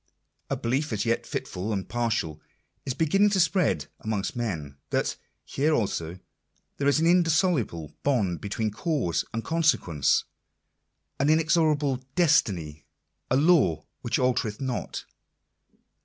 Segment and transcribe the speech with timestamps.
[0.49, 2.41] A belief, as yet fitful and partial,
[2.87, 6.17] is beginning to spread amongst men, that here also
[6.77, 10.23] there is an indissoluble bond between cause and con sequence,
[11.19, 12.83] an inexorable destiny,
[13.29, 15.05] a" law which altereth not."